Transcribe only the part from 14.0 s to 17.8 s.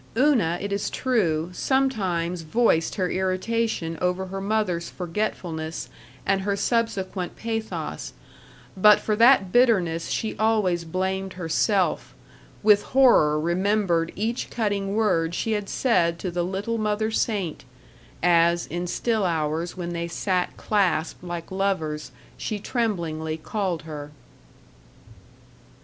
each cutting word she had said to the Little Mother Saint